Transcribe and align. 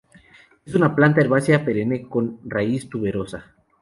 Es 0.65 0.73
una 0.73 0.95
planta 0.95 1.21
herbácea 1.21 1.63
perenne 1.63 2.09
con 2.09 2.39
raíz 2.43 2.89
tuberosa. 2.89 3.51